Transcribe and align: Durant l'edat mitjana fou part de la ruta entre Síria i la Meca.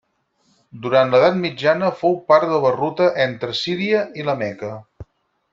Durant 0.85 1.11
l'edat 1.15 1.37
mitjana 1.43 1.91
fou 2.01 2.17
part 2.31 2.49
de 2.53 2.63
la 2.65 2.73
ruta 2.79 3.13
entre 3.29 3.59
Síria 3.63 4.03
i 4.23 4.29
la 4.31 4.37
Meca. 4.45 4.73